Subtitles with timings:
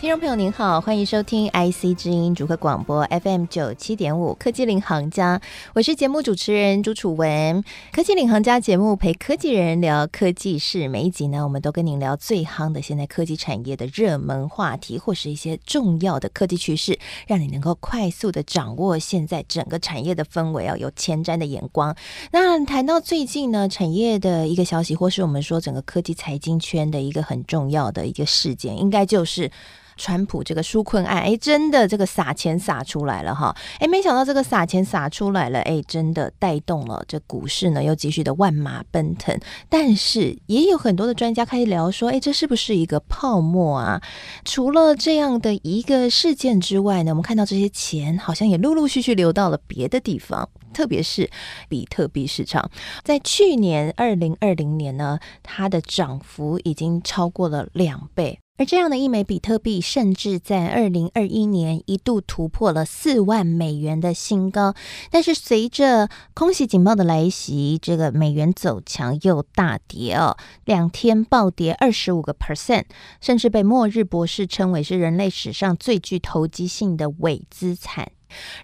[0.00, 5.38] 听众朋友您好，欢迎收听 IC 之音主客广播 FM 九七点五科技领航家，
[5.74, 7.62] 我是节目主持人朱楚文。
[7.92, 21.94] 科技领航家节目陪科技人聊科技事，每一集呢，我们都跟您聊最夯的现在科技产业的热门话题，或是一些重要的科技趋势，让你能够快速的掌握现在整个产业的氛围，哦有前瞻的眼光。
[22.32, 29.50] 那谈到最近呢，产业的一个消息，或是我们说整个科技财经圈的一个很重要的一个事件，应该就是。
[30.00, 39.38] 川普这个纾困案，哎，真的这个撒钱撒出来了哈，哎，没想到这个撒钱撒出来了，哎，真的带动了这股市呢，又继续的万马奔腾。
[39.68, 44.00] 但是也有很多的专家开始聊说，哎，这是不是一个泡沫啊？
[44.46, 51.28] 除了这样的一个事件之外呢，我们看到这些钱好像也陆陆续续流到了别的地方，特别是
[51.68, 52.70] 比特币市场，
[53.04, 58.38] 在去年二零二零年呢，它的涨幅已经超过了两倍。
[58.60, 64.74] 而这样的一枚比特币，甚至在二零二一年一度突破了四万美元的新高。
[65.10, 72.84] 但是随着空袭警报的来袭，这个美元走强又大跌哦，两天暴跌二十五个 percent，
[73.22, 78.12] 甚至被末日博士称为是人类史上最具投机性的伪资产。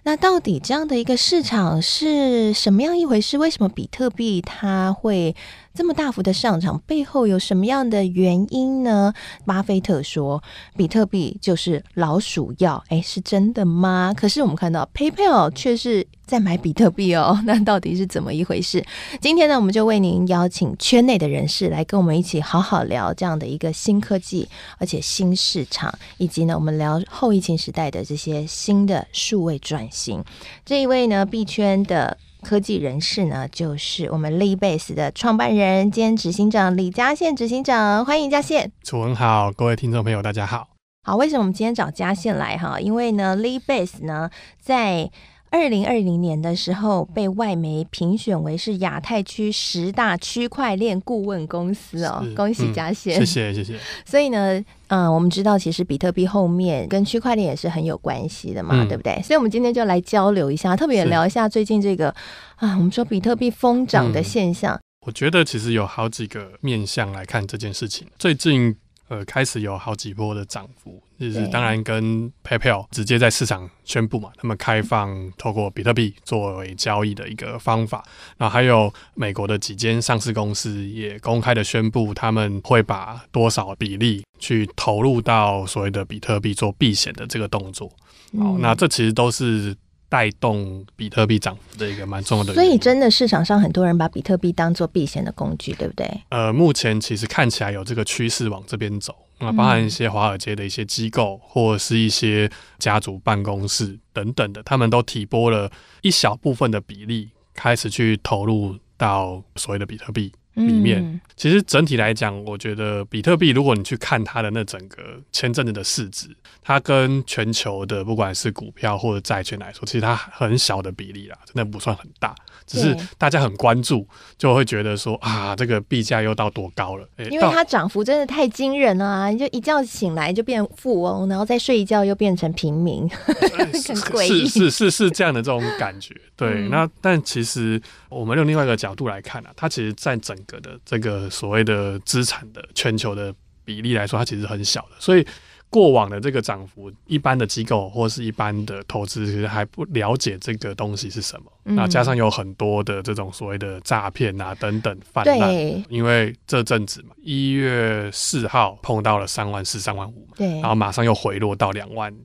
[0.03, 3.37] 那到底这样的一个市场是什么样一回事？
[3.37, 5.35] 为什么比特币它会
[5.73, 6.81] 这么大幅的上涨？
[6.85, 9.13] 背后有什么样的原因呢？
[9.45, 10.41] 巴菲特说，
[10.75, 14.13] 比特币就是老鼠药，诶，是真的吗？
[14.15, 18.85] 可是我们看到 PayPal 却是在买比特币哦， 那到底是怎么一回事？
[19.21, 24.47] 今天呢，我们就为您邀请圈内的人士来跟我们一起好好聊这样的一个新科技，
[24.77, 30.23] 而且新市场，以及呢，我们聊后疫情时代的这些新的数位转型。
[30.65, 38.69] 这一位呢，币圈的科技人士呢，就是我们 Leadbase 的创办人兼执行长李嘉宪执行长，欢迎嘉宪。
[38.83, 40.67] 楚文好，各位听众朋友，大家好。
[41.03, 42.77] 好，为什么我们今天找嘉宪来哈？
[42.81, 44.29] 因为呢，Leadbase 呢，
[44.59, 45.09] 在
[45.49, 53.79] 二零二零年的时候，被外媒评选为是亚太区十大区块链顾问公司哦，恭喜嘉贤，嗯，谢谢谢谢。
[54.05, 59.21] 所以呢，嗯，我们知道其实比特币后面跟区块链也是很有关系的嘛，嗯，对不对？
[59.23, 62.09] 所以，我们今天就来交流一下，特别也聊一下最近这个
[62.57, 64.81] 啊，我们说比特币疯涨的现象，嗯。
[65.07, 68.75] 我觉得其实有好几个面向来看这件事情，最近。
[69.09, 78.03] 呃，开始有好几波的涨幅，就是当然跟 PayPal 直接在市场宣布嘛，他们开放透过比特币作为交易的一个方法。
[78.37, 87.89] 然后还有美国的几间上市公司也公开的宣布，他们会把多少比例去投入到所谓的比特币做避险的这个动作。
[88.37, 89.75] 好，那这其实都是。
[90.09, 96.09] 带动比特币涨幅的一个蛮重要的，所以真的市场上很多人把比特币当做避险的工具，对不对？
[96.29, 105.69] 呃，目前其实看起来有这个趋势往这边走，那包含一些华尔街的一些机构，或者是一些家族办公室等等的，他们都提拨了
[106.01, 110.31] 一小部分的比例，开始去投入到所谓的比特币。
[110.57, 114.97] 里面、嗯、其实整体来讲，我觉得比特币，如果你去看它的那整个
[115.31, 116.27] 前阵子的市值，
[116.61, 122.35] 它跟全球的不管是股票或者债券来说，其实它很小的比例啦，真的不算很大。
[122.65, 124.05] 只是大家很关注，
[124.37, 127.07] 就会觉得说啊，这个币价又到多高了？
[127.31, 129.29] 因为它涨幅真的太惊人了啊！
[129.29, 134.45] 你就一觉醒来就变富翁，然后再睡一觉又变成平民，很诡异。
[134.45, 136.13] 是是是是这样的这种感觉。
[136.35, 143.33] 对，嗯、那但其实我们用另外一个角度来看啊，它其实占整个的这个所谓的资产的全球的
[143.63, 145.25] 比例来说，它其实很小的，所以。
[145.69, 151.51] 过往的这个涨幅，一般的机构或是一般的投资，其实还不了解这个东西是什么。
[151.65, 162.15] 嗯、那加上有很多的这种所谓的诈骗啊等等泛滥，对因为这阵子嘛，一月四号碰到了三万四、三万五，对，然后马上又回落到两万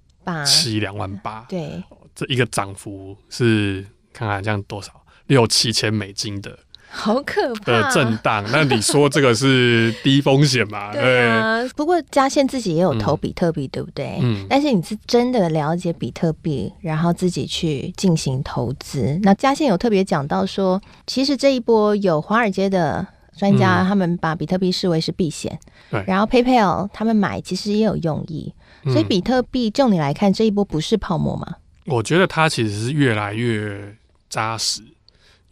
[0.46, 1.82] 七、两万八，对，
[2.14, 4.92] 这一个涨幅是看看这样多少
[5.32, 6.58] 六七千美金的。
[6.94, 10.92] 好可怕的震荡，那你说这个是低风险吗？
[10.92, 11.66] 对啊。
[11.74, 14.18] 不过嘉宪自己也有投比特币，嗯、对不对？
[14.20, 14.46] 嗯。
[14.46, 19.18] 但是你是真的了解比特币，然后自己去进行投资。
[19.22, 23.06] 那嘉宪有特别讲到说，其实这一波有华尔街的
[23.38, 25.58] 专家，他们把比特币视为是避险。
[25.90, 26.04] 对、嗯。
[26.06, 28.52] 然后 PayPal 他们买其实也有用意，
[28.84, 31.56] 所以比特币就你来看，这一波不是泡沫吗？
[31.86, 33.96] 我觉得它其实是越来越
[34.28, 34.82] 扎实。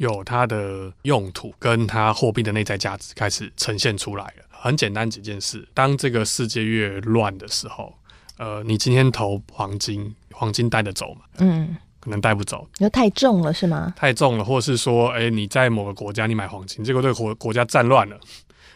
[0.01, 4.45] 有它的用途，跟它货币的内在价值开始呈现出来了。
[4.49, 7.93] 很简单几件事，当这个世界越乱的时候，
[8.39, 11.21] 呃，你今天投黄金，黄金带得走嘛？
[11.41, 13.93] 嗯，可能带不走，又太重了是吗？
[13.95, 18.19] 太重了，或是说，哎、欸，你在某个国家你买黄金，结果这个国国家战乱了，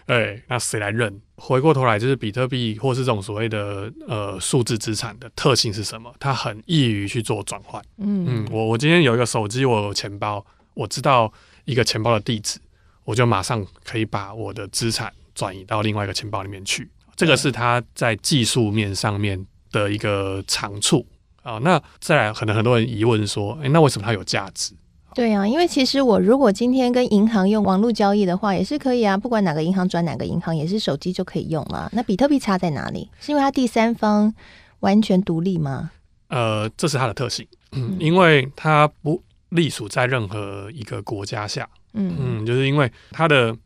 [0.05, 1.19] 哎、欸，那谁来认？
[1.37, 6.15] 回过头来，就是比特币或是这种所谓的呃数字资产的特性是什么？
[6.20, 7.82] 它很易于去做转换。
[7.97, 10.44] 嗯嗯，我我今天有一个手机，我有钱包，
[10.75, 11.32] 我知道
[11.65, 12.59] 一个钱包的地址，
[13.05, 16.88] 我就马上可以把我的资产转移到另外一个钱包里面去。
[17.17, 21.06] 这个是它在技术面上面的一个长处
[21.43, 21.59] 啊。
[21.62, 24.75] 那再来，可能很多人疑问说，诶，那为什么它有价值？
[25.15, 29.17] 对啊，因为其实我如果今天跟银行用网络交易的话，也是可以啊。
[29.17, 31.88] 不管哪个银行转哪个银行，也是手机就可以用了。
[31.93, 33.09] 那比特币差在哪里？
[33.20, 34.35] 是因为它第三方
[34.81, 35.93] 完全独立吗？
[36.27, 39.23] 呃，这是它的特性，嗯，因为它不
[39.55, 41.69] 隶属在任何一个国家下。
[41.95, 43.56] 嗯嗯，就是因为它的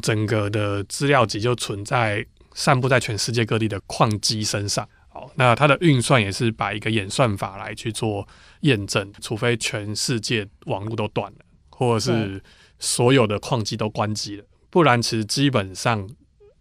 [0.00, 2.24] 整个的资料集就存在。
[2.54, 8.28] 散布在全世界各地的矿机身上，好，那它的运算也是把一个演算法来去做
[8.60, 11.38] 验证，除非全世界网络都断了，
[11.70, 12.42] 或者是
[12.78, 16.06] 所有的矿机都关机了，不然其实基本上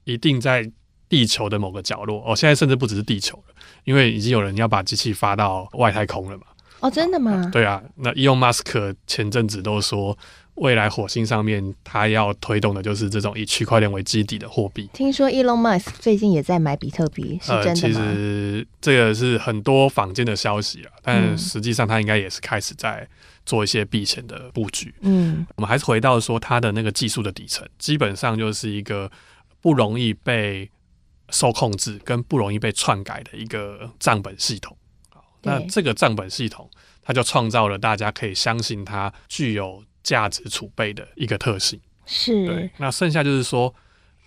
[0.05, 0.71] 一定在
[1.09, 2.23] 地球的某个角落。
[2.25, 6.43] 哦，现在甚至不只是地球了，因为已经有人要把机器发到外太空了嘛。
[6.81, 7.49] 哦，真的吗？
[7.53, 10.17] 对啊，那伊隆马斯克前阵子都说。
[10.55, 14.87] 未来火星上面，他要推动的就是这种以区块链为基底的货币。
[14.93, 17.71] 听说 Elon Musk 最近也在买比特币，是真的吗？
[17.71, 23.07] 呃，其实这个是很多坊间的消息啊，但实际上他应该也是开始在
[23.43, 24.93] 做一些避险的布局。
[24.99, 29.09] 嗯，我们还是回到说他的那个技术的底层，基本上就是一个
[29.61, 30.69] 不容易被
[31.31, 34.77] 受控制跟不容易被篡改的一个账本系统。
[35.43, 36.69] 好，那这个账本系统，
[37.01, 39.83] 它就创造了大家可以相信它具有。
[40.03, 43.71] 价值储备的一个特性是对，那剩下就是说，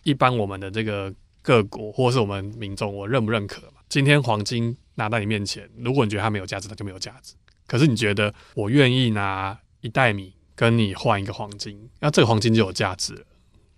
[0.05, 1.13] 一般我们的这个
[1.43, 3.79] 各国或是我们民众，我认不认可嘛？
[3.89, 7.35] 今天黄金拿到你面前，如果你觉得它没有价值，它就没有价值。
[7.67, 13.27] 可是你觉得我愿意拿一袋米跟你换一个黄金，那这个黄金就有价值了。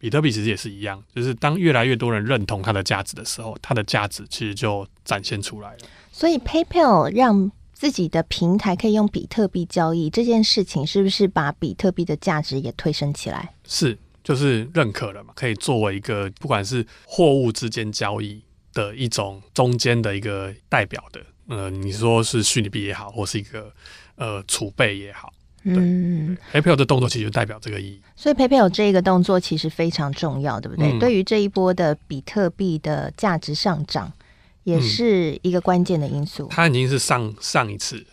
[0.07, 5.79] 比特币其实也是一样，就是当越来越多人认同它的价值的时候，它的价值其实就展现出来了。
[6.13, 13.53] 所以 PayPal 让自己的平台可以用比特币交易这件事情，是不是把比特币的价值也推升起来？
[13.67, 18.41] 是，就是认可了嘛，可以作为一个不管是货物之间交易
[18.73, 23.73] 的一种中间的一个代表的，呃，你说是虚拟币也好，或是一个
[24.15, 25.33] 呃储备也好，
[25.75, 28.01] 嗯，PayPal 的动作其实就代表这个意义。
[28.15, 30.93] 所以 PayPal 这个动作其实非常重要，对不对？
[30.93, 34.13] 嗯、对于这一波的比特币的价值上涨。
[34.67, 36.47] 也是一个关键的因素。
[36.47, 38.05] 嗯、它已经是上上一次，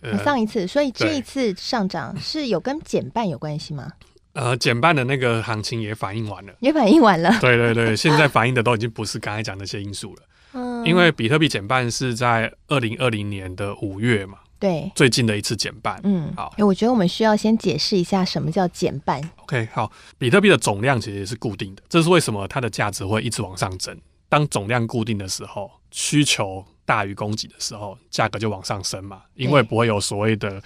[0.00, 3.92] 呃，上一次，所以这一次上涨是有跟减半有关系吗？
[4.32, 7.38] 呃，减半的那个行情也反映完了，也反映完了。
[7.40, 10.22] 对对对，现在反映的都已经不是刚才讲那些因素了。
[10.54, 15.98] 嗯，因为比特币减半是在二零二零年的五月嘛，对，最近的一次减半。
[16.04, 19.18] 嗯，好，我觉得我们需要先解释一下什么叫减半。
[19.42, 23.98] OK，好，比特币的总量其实是固定的，这是为什么它的价值会一直往上增。
[24.28, 30.62] 当总量固定的时候，需求大于供给的时候，价格就往上升嘛，因为不会有所谓的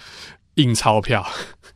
[0.55, 1.25] 印钞票、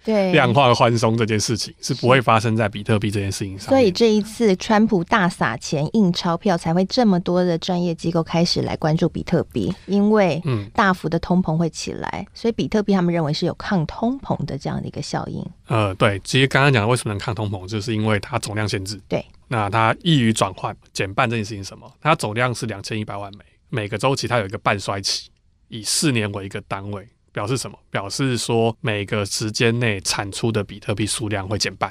[0.04, 3.70] 对 量化宽松这件事情是不会发生在比特币这件事情上。
[3.70, 15.46] 所以这一次川普大撒钱印钞票，才会这么多的专业机构开始来关注比特币，因为嗯大幅的通膨会起来，所以比特币他们认为是有抗通膨的这样的一个效应。
[15.68, 19.00] 呃，对，其实刚刚讲的为什么能抗通膨，就是因为它总量限制。
[19.08, 19.24] 对。
[19.52, 21.92] 那它易于转换，减半这件事情是什么？
[22.00, 25.30] 它总量是两千一百万枚，每个周期它有一个半衰期，
[25.70, 27.08] 以四年为一个单位，
[27.40, 27.80] 表示什么？
[27.90, 31.90] 表示说每个时间内产出的比特币数量会减半，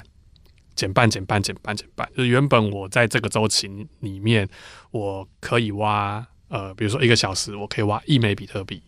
[0.75, 2.07] 减半，减半，减半，减半。
[2.15, 3.67] 就是原本我在这个周期
[4.01, 4.47] 里面，
[4.91, 8.79] 我可以挖，呃，比如说一个小时我可以挖一枚比特币，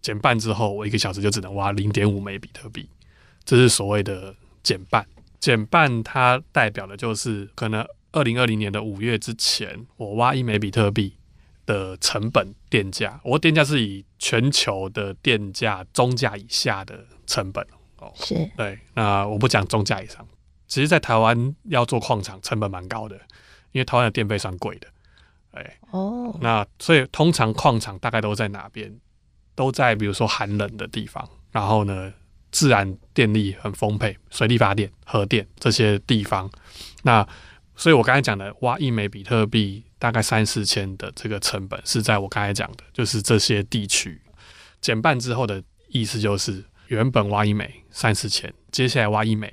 [0.00, 2.88] 减半之后，我一个小时就只能挖零点五枚比特币，
[3.44, 5.06] 这是所谓的减半。
[5.38, 7.86] 减半它代表的就是可能。
[8.12, 11.12] 二零二零年的五月之前，我挖一枚比特币
[11.66, 17.66] 的成本电价，我电价是以全球的电价中价以下的成本
[17.98, 18.10] 哦。
[18.14, 18.78] 是，对。
[18.94, 20.26] 那我不讲中价以上，
[20.66, 23.16] 其实，在台湾要做矿场成本蛮高的，
[23.72, 24.86] 因为台湾的电费算贵的。
[25.50, 28.98] 哎，哦，那所以通常矿场大概都在哪边？
[29.54, 32.12] 都在比如说寒冷的地方，然后呢，
[32.50, 36.50] 自然电力很丰沛，水力发电、核电这些地方，
[37.02, 37.26] 那。
[37.78, 44.20] 所以我刚才讲的挖一枚比特币大概三四千的这个成本，是在我刚才讲的，就是这些地区
[44.80, 49.52] 减半之后的意思就是，原本挖一枚三四千，接下来挖一枚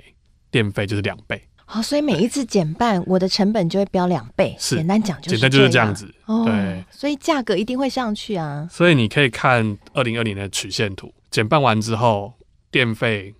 [0.50, 1.48] 电费就是两倍。
[1.66, 4.54] 好，所以每一次减半，我的成本就会飙两倍。
[4.58, 6.14] 是，简单讲就是，简单就是这样子。
[6.26, 8.68] 哦、对，所以价格一定会上去啊。
[8.70, 12.34] 所以你可以看二零二零的曲线图，减半完之后，
[12.70, 13.34] 电费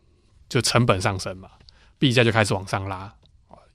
[0.49, 1.51] 就成本上升嘛，
[1.99, 3.15] 币价就开始往上拉，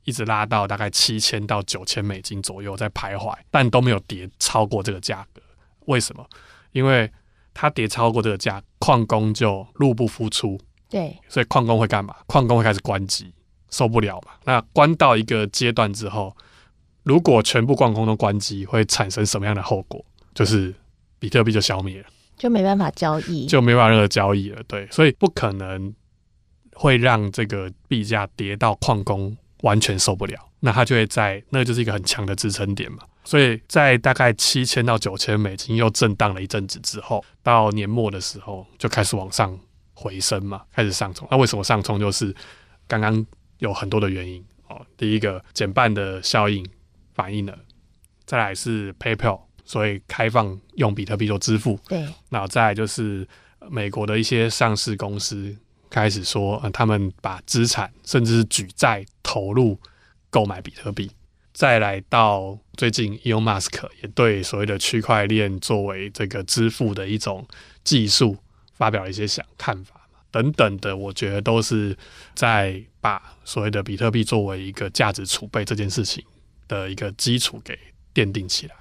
[0.09, 5.41] 一直拉到大概七千到九千美金左右在徘徊，但都没有跌超过这个价格。
[5.85, 6.25] 为什么？
[6.71, 7.09] 因为
[7.53, 10.59] 它跌超过这个价，矿工就入不敷出。
[10.89, 12.15] 对，所以矿工会干嘛？
[12.25, 13.31] 矿工会开始关机。
[13.69, 14.31] 受不了嘛？
[14.45, 16.35] 那关到一个阶段之后，
[17.03, 20.03] 如果全部矿工都关机，会产生什么样的后果？
[20.33, 20.73] 就是
[21.19, 24.59] 比特币就消灭了，就没办法交易，就没办法任何交易了。
[24.67, 25.93] 对，所以不可能
[26.73, 32.99] 会让这个币价跌到矿工完全受不了，那它就会在那就是一个很强的支撑点嘛。
[33.23, 39.57] 所以在大概七千到九千美金又震荡了一阵子之后，到年末的时候就开始往上
[39.93, 41.27] 回升嘛，开始上冲。
[41.31, 41.99] 那为什么上冲？
[41.99, 42.35] 就是
[42.87, 43.25] 刚刚。
[43.59, 44.85] 有很多的原因哦。
[44.95, 46.65] 第一个减半的效应
[47.13, 47.59] 反映了，
[48.25, 51.77] 再来是 PayPal，所以开放用比特币做支付。
[51.89, 53.27] 对，那再来就是
[53.69, 55.53] 美国的一些上市公司
[55.89, 59.77] 开始说，呃、他们把资产甚至是举债投入
[60.29, 61.09] 购买比特币。
[61.53, 67.45] 再来到最近，Elon Musk 也对所谓的区块链作为这个支付的一种
[67.83, 68.37] 技术
[68.73, 69.95] 发表了一些想看法。
[70.31, 71.97] 等等的，我觉得都是
[72.35, 76.23] 在把所谓的比特币作为一个价值储备这件事情
[76.67, 77.77] 的一个基础给
[78.13, 78.75] 奠定起来。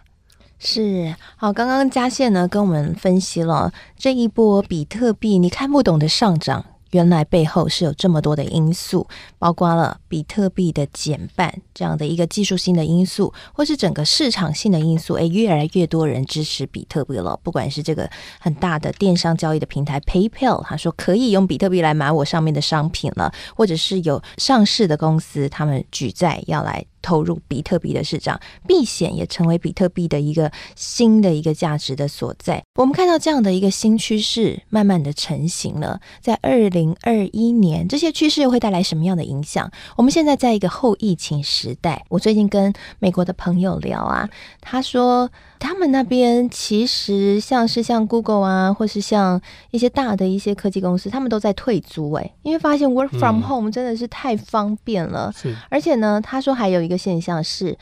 [0.59, 6.65] 是，好，刚刚嘉宪呢跟我们分析了这一波比特币你看不懂的上涨。
[6.91, 9.07] 原来背后是有这么多的因素，
[9.39, 15.15] 包括了比特币的减半这样的一个技术性的因素，或是整个市场性的因素。
[15.15, 18.09] 诶，越来越多人支持比特币了，不管是这个
[18.41, 26.85] 很大的电商交易的平台 PayPal，他说可以用比特币来买我上面的商品了，或者是有上市的公司，他们举债要来。
[27.09, 32.63] 投入比特币的市场，避险也成为比特币的一个新的一个价值的所在。
[32.75, 35.99] 我们看到这样的一个新趋势慢慢的成型了。
[36.21, 39.71] 在二零二一年，这些趋势又会带来什么样的影响？
[39.97, 44.29] 我们现在在一个后疫情时代，我最近跟美国的朋友聊啊，
[44.61, 45.31] 他说。
[45.61, 49.41] 他们那边其实像是像 Google 啊，或是像
[49.73, 55.33] 一些大的一些科技公司，他们都在退租哎、欸，因为发现 Work from Home 真的是太方便了。
[55.45, 57.79] 嗯、而且呢，他说还有一个现象是。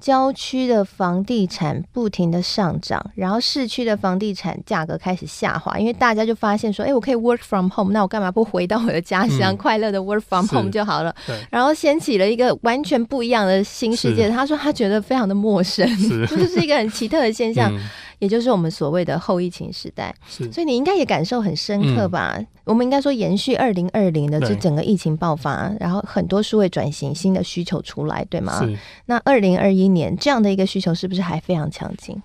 [0.00, 11.12] 郊区的房地产不停的上涨，然后市区的房地产价格开始下滑，因为大家就发现说，哎，我可以 work from home，那我干嘛不回到我的家乡，嗯、快乐的 work from home 就好了？
[11.50, 14.28] 然后掀起了一个完全不一样的新世界。
[14.28, 15.84] 他说他觉得非常的陌生，
[16.28, 17.68] 这 就是一个很奇特的现象。
[17.74, 17.80] 嗯
[18.18, 22.34] 也就是我们所谓的后疫情时代，所以你应该也感受很深刻吧？
[22.36, 28.60] 嗯、我们应该说延续二零二零的这整个疫情爆发，然后很多数位转型新的需求出来，对吗？
[29.06, 32.20] 那二零二一年这样的一个需求是不是还非常强劲？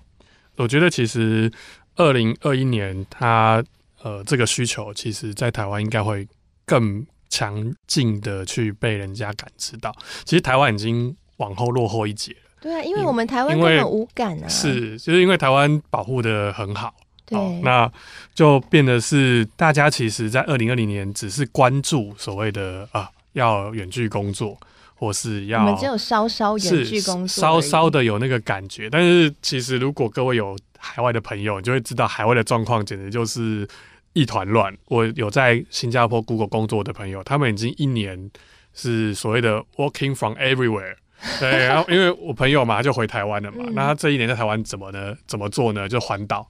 [0.56, 1.50] 我觉得其实
[1.96, 3.62] 二零二一年它
[4.02, 6.26] 呃这个需求，其实在台湾应该会
[6.64, 9.94] 更强劲的去被人家感知到。
[10.24, 12.34] 其实台湾已经往后落后一截。
[12.64, 16.94] 对啊，因为我们台湾根本无感啊，是就是因为台湾保护的很好，
[17.26, 17.92] 对、哦，那
[18.34, 24.58] 就变得是大家其实，在二零二零年只是关注所谓的啊，要远距工作，
[24.94, 28.88] 或是要我们只有稍稍远距工作，稍稍的有那个感觉。
[28.88, 33.68] 但是其实如果各位有海外的朋友，你就会知道海外的状况简直就是
[34.14, 34.74] 一团乱。
[34.86, 38.30] 我有在新加坡 Google 工作的朋友，他们已经一年
[38.72, 40.94] 是所谓的 Working from Everywhere。
[41.40, 43.64] 对，然后因为我朋友嘛，就回台湾了嘛。
[43.72, 45.16] 那他这一年在台湾怎么呢？
[45.26, 45.88] 怎么做呢？
[45.88, 46.46] 就环岛，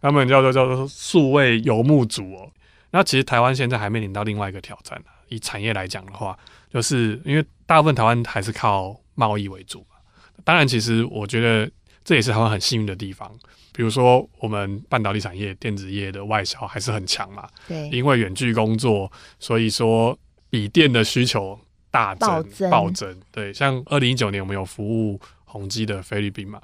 [0.00, 2.50] 他们叫做叫做数位游牧族哦。
[2.90, 5.00] 那其实台湾现在还面临到另外一个挑战。
[5.28, 6.36] 以产业来讲的话，
[6.70, 9.96] 就是因为大部分台湾还是靠贸易为主嘛。
[10.44, 11.70] 当然，其实我觉得
[12.04, 13.32] 这也是台湾很幸运的地方。
[13.72, 17.48] 比如说，我们半导体产业、电子业的外销还是很强嘛。
[17.66, 20.18] 对，因为远距工作，所以说
[20.50, 21.58] 笔电的需求。
[21.92, 26.60] 大增暴增，对，像二零一九年我们有服务宏基的菲律宾嘛，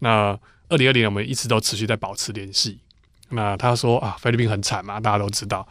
[0.00, 2.78] 那二零二零年我们一直都持续在保持联系。
[3.30, 5.66] 那他说啊，菲律宾很惨嘛，大家都知道，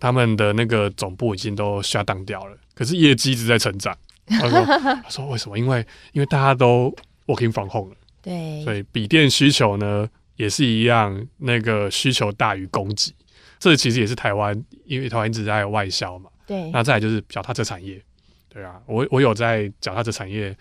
[0.00, 3.96] 他们的那个总部已经都 shut down 掉了，可是业绩一直在成长。
[4.26, 5.58] 他说，他说为什么？
[5.58, 6.90] 因为因为大家都
[7.26, 13.14] working from home 了，对，所以笔电需求呢也是一样，那个需求大于供给。
[13.58, 16.70] 这其实也是台湾，因为台湾一直在外销嘛，对。
[16.70, 18.02] 那再来就是脚踏车产业。
[18.54, 20.56] 对啊，我我有在脚踏车产业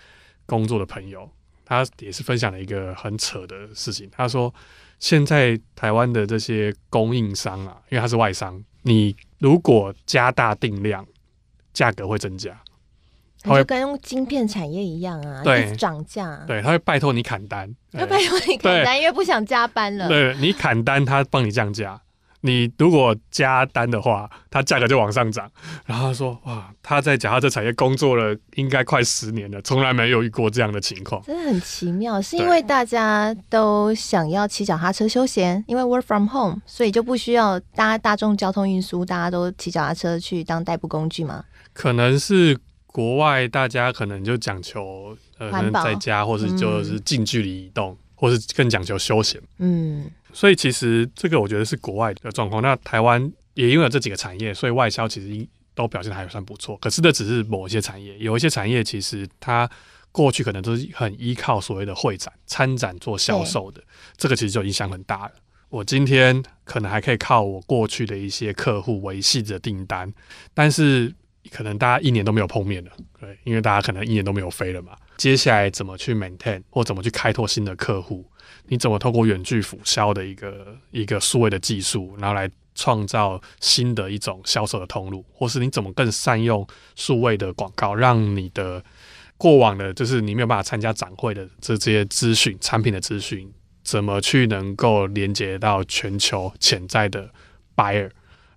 [0.48, 1.30] 工作的朋友，
[1.64, 4.10] 他也是分享了一个很扯的事情。
[4.12, 4.52] 他说，
[4.98, 11.06] 现在台湾的这些供应商啊，因为他是外商，你如果加大定量，
[11.72, 12.60] 价格会增加。
[13.46, 16.44] 它就跟晶片产业一样啊，对，一直涨价。
[16.48, 20.08] 对，他会拜托你砍单，他拜托你砍单，因为不想加班了。
[20.08, 22.02] 对，你砍单，他帮你降价。
[22.46, 25.50] 你如果加单的话，它价格就往上涨。
[25.86, 41.46] 然后他说：“哇，他在脚踏车产业工作了应该快十年了，从来没有遇过这样的情况。”真的很奇妙，是因为大家都想要骑脚踏车休闲，因为 work from home，所以就不需要搭大众交通运输，大家都骑脚踏车去当代步工具吗？
[41.72, 49.42] 可能是国外大家可能就讲求呃，可能在家或是就是近距离移动，嗯、或是更讲求休闲。
[49.60, 50.12] 嗯。
[50.34, 52.62] 所以其实这个我觉得是国外的状况。
[52.62, 56.76] 那台湾也因为有这几个产业，所以外销其实都表现得还算不错。
[56.78, 59.70] 可是这只是某一些产业，有一些产业其实它
[60.12, 63.82] 过去可能都是很依靠所谓的会展、参展做销售的，
[64.18, 65.32] 这个其实就影响很大了。
[65.70, 70.14] 我今天可能还可以靠我过去的一些客户维系着订单，
[70.54, 71.12] 但是
[71.52, 74.96] 可能大家一年都没有碰面了，对，因为大家可能一年都没有飞了嘛。
[75.18, 78.26] 接下来怎么去 maintain 或怎么去开拓新的客户？
[78.68, 88.84] 你怎么透过远距辅销的一个一个数位的技术，然后来创造新的一种销售的通路，或是你怎么更善用数位的广告，让你的
[89.38, 93.52] 过往的，就是你没有办法参加展会的这这些资讯、产品的资讯，
[93.84, 97.30] 怎么去能够连接到全球潜在的
[97.76, 98.10] buyer？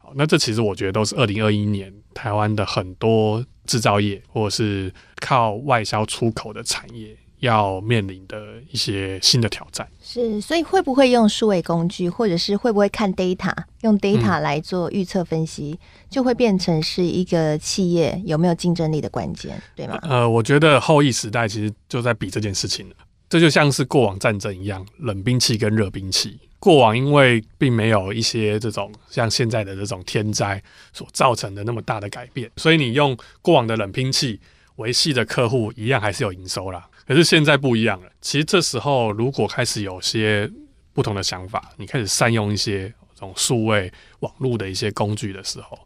[0.06, 7.16] 好，那这其实我觉得都是二零二一年台湾的很多制造业或者是靠外销出口的产业。
[7.40, 19.98] 要面临的一些新的挑战是，所以会不会用数位工具，或者是会不会看 data，用 data 来做预测分析，嗯、就会变成是一个企业有没有竞争力的关键，对吗？
[20.02, 22.96] 呃，我觉得后疫时代其实就在比这件事情了。
[23.28, 26.38] 这就像是过往战争一样，冷兵器跟热兵器。
[26.66, 30.60] 过往因为并没有一些这种像现在的这种天灾
[30.92, 34.40] 所造成的那么大的改变，所以你用过往的冷兵器
[34.74, 36.84] 维系的客户一样还是有营收啦。
[37.06, 38.10] 可是现在不一样了。
[38.20, 40.50] 其实这时候，如果开始有些
[40.92, 45.78] 不同的想法，你开始善用一些这种数位网络的一些工具的时候，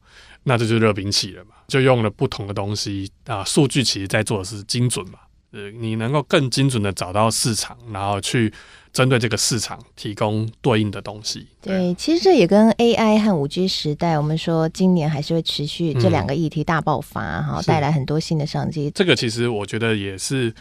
[0.45, 1.57] 那这就是热兵器了嘛。
[1.69, 5.19] 就用了不同的东西啊，数据其实在做的是精准嘛。
[5.53, 8.53] 呃，你能够更精准的找到市场，然后去。
[8.93, 11.47] 针对这个市场提供对应的东西。
[11.63, 18.91] 对，对，其实这也跟 AI 和五 G 时代，我们说今年还是会持续这两个议题大爆发哈，带、嗯、来很多新的商机。
[18.91, 20.53] 这个其实我觉得也是，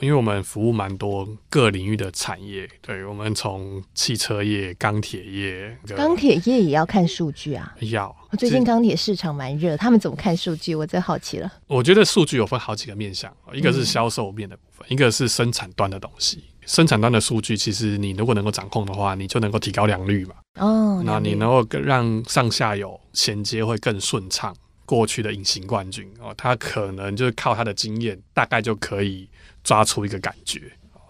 [0.00, 7.74] 因为我们服务蛮多各领域的产业，对，我们从汽车业、钢铁业，钢铁业也要看数据啊。
[7.90, 10.74] 要，最近钢铁市场蛮热，他们怎么看数据？
[10.74, 11.52] 我最好奇了。
[11.66, 16.44] 我觉得数据有分好几个面向，一个是销售面的部分，嗯、一个是生产端的东西。
[16.64, 20.34] 生产端的数据，其实你如果能够掌控的话，你就能够提高良率嘛。
[20.56, 24.54] 哦，那你能够让上下游衔接会更顺畅。
[24.88, 29.28] 过去的隐形冠军哦，他可能就是靠他的经验，大概就可以
[29.62, 30.62] 抓出一个感觉，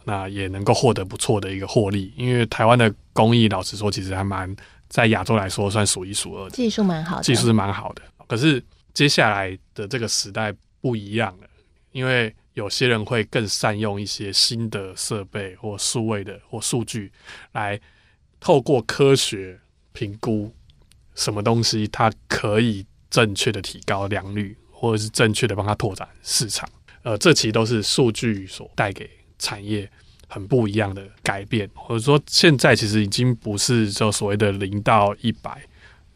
[0.05, 2.13] 那也能够获得不错的一个获利。
[2.17, 4.53] 因为台湾的工艺，老实说，其实还蛮
[4.89, 8.03] 在亚洲来说算数一数二的，技术蛮好的，技术是蛮好的。
[8.27, 8.61] 可是
[8.93, 11.47] 接下来的这个时代不一样了，
[11.93, 12.35] 因为。
[12.55, 17.13] 有些人会更善用一些新的设备或数位的或数据，
[17.53, 17.81] 来
[18.41, 19.57] 透过科学
[19.93, 20.53] 评估
[21.15, 26.69] 什么东西，它可以正确的提高良率，或者是正确的帮它拓展市场。
[27.03, 29.91] 呃，这其实都是数据所带给产业
[30.27, 35.63] 很不一样的改变，或者说现在其实已经不是就所谓的零到一百。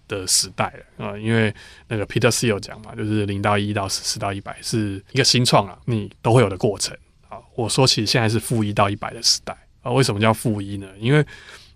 [0.08, 1.54] 的时代了啊，因为
[1.88, 6.94] 那个 Peter Thiel 讲嘛，就是零到一到十，十到一百是一个新创啊，你都会有的过程
[7.30, 7.38] 啊。
[7.54, 9.90] 我说其实现在是负一到一百的时代啊。
[9.90, 10.86] 为什么叫负一呢？
[10.98, 11.24] 因为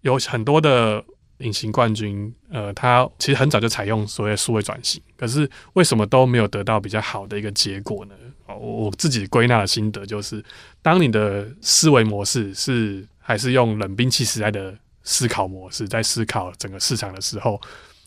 [0.03, 1.03] 有很多的
[1.39, 8.15] 隐形冠军，呃，他其实很早就采用所谓数位转型，可是为什么都没有得到比较好的一个结果呢？
[8.59, 10.45] 我自己归纳的心得就是，
[10.83, 17.61] 当你的思维模式是还是用冷兵器时代的思考模式在思考整个市场的时候。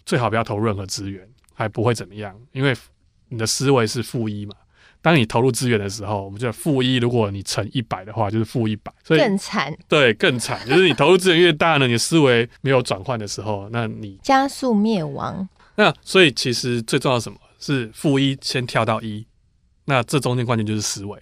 [0.05, 2.75] 最好不要投任何资源，还不会怎么样，因为
[3.27, 4.55] 你的思维是负一嘛。
[5.01, 9.77] 当你投入资源的时候，我们就负一，如果你乘一百的话，就是负一百，所以更惨。
[9.87, 15.47] 对，更惨，就是你投入资源越大呢，你的思维没有转换的时候，那你加速灭亡。
[15.75, 19.25] 那所以其实最重要的什么是负一先跳到一，
[19.85, 21.17] 那这中间关键就是思维。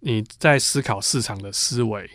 [0.00, 2.08] 你在思考市场的思维，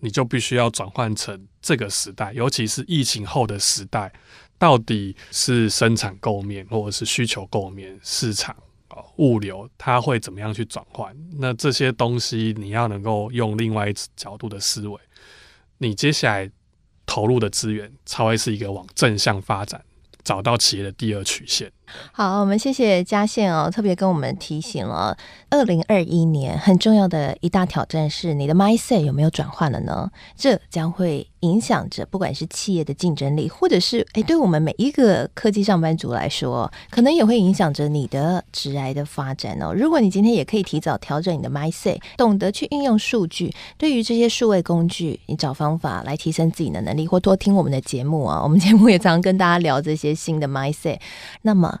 [0.00, 4.12] 你就必须要转换成这个时代，尤其是疫情后的时代。
[4.58, 8.62] 到底是生产构面，或者是需求构面，市场啊，
[9.16, 11.16] 物流，它会怎么样去转换？
[11.38, 14.98] 那这些东西你要能够用另外一角度的思维，
[15.78, 16.50] 你接下来
[17.06, 19.84] 投入的资源才会是一个往正向发展，
[20.24, 21.70] 找到企业的第二曲线。
[22.12, 25.16] 好，我们谢谢佳宪哦，特别跟我们提醒了，
[25.50, 30.10] 二零二一年很重要的一大挑战是你的 mindset 有没有转换了呢？
[30.36, 39.72] 这将会影响着不管是企业的竞争力，或者是诶，对我们每一个科技上班族来说，可能也会影响着你的职涯的发展哦。
[39.74, 50.98] 如果你今天也可以提早调整你的 mindset，懂得去运用数据，对于这些数位工具，你找方法来提升自己的能力，或多听我们的节目啊，我们节目也常常跟大家聊这些新的 mindset，
[51.42, 51.80] 那么。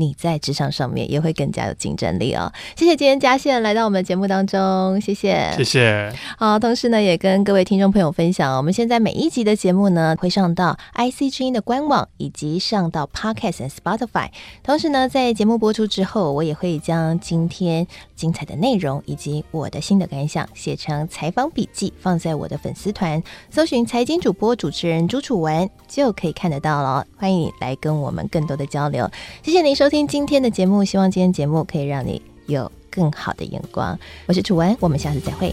[0.00, 2.52] 你在职场上面也会更加有竞争力哦。
[2.76, 6.12] 谢谢今天佳宪来到我们的节目当中，谢谢，谢谢。
[6.38, 14.28] 好，同时呢，也跟各位听众朋友分享，我们现在每一集的节目呢，会上到 IC 之音的官网，以及上到 Podcast and Spotify。
[14.62, 17.84] 同时呢，在节目播出之后，我也会将今天
[18.14, 27.04] 精彩的内容以及我的新的感想写成采访笔记，放在我的粉丝团，搜寻财经主播主持人朱楚文就可以看得到了。
[27.16, 29.10] 欢迎你来跟我们更多的交流。
[29.42, 29.87] 谢谢您收。
[29.88, 33.98] 收听今天的节目，希望今天节目可以让你有更好的眼光。
[34.26, 35.50] 我是楚文，我们下次再会。